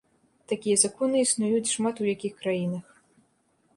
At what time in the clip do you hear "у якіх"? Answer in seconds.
2.07-2.33